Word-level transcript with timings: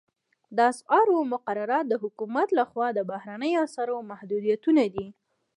د 0.55 0.57
اسعارو 0.71 1.17
مقررات 1.33 1.85
د 1.89 1.93
حکومت 2.03 2.47
لخوا 2.59 2.87
د 2.93 2.99
بهرنیو 3.11 3.63
اسعارو 3.67 3.97
محدودیتونه 4.11 4.83
دي 4.95 5.07